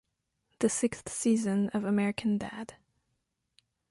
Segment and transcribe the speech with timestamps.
[0.57, 2.73] The sixth season of American Dad.